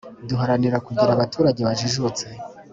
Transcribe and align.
duharanira 0.29 0.77
kugira 0.87 1.11
abaturage 1.13 1.61
bajijutse 1.67 2.25